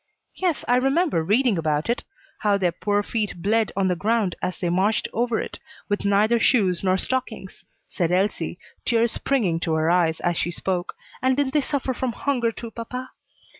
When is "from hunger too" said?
11.93-12.71